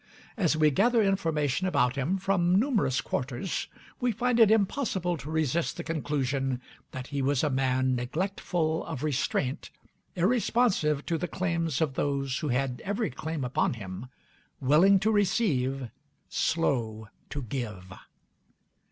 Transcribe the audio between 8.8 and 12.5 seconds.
of restraint, irresponsive to the claims of those who